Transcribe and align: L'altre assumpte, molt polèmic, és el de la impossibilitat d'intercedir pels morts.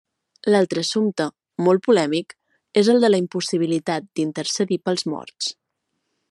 L'altre 0.53 0.83
assumpte, 0.85 1.27
molt 1.67 1.83
polèmic, 1.87 2.33
és 2.83 2.89
el 2.95 3.05
de 3.05 3.11
la 3.13 3.21
impossibilitat 3.25 4.09
d'intercedir 4.21 4.81
pels 4.89 5.07
morts. 5.15 5.53